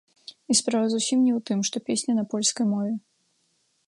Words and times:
І 0.53 0.55
справа 0.59 0.87
зусім 0.93 1.19
не 1.25 1.29
ў 1.37 1.43
тым, 1.49 1.59
што 1.69 1.77
песня 1.89 2.15
на 2.21 2.23
польскай 2.31 2.65
мове. 2.73 2.91